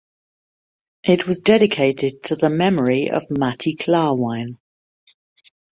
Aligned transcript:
It 1.03 1.27
was 1.27 1.41
dedicated 1.41 2.23
to 2.23 2.35
the 2.35 2.49
memory 2.49 3.07
of 3.11 3.27
Mati 3.29 3.75
Klarwein. 3.75 4.57